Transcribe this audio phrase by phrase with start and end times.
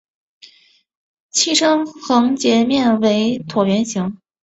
[1.29, 4.17] 器身横截面为椭圆形。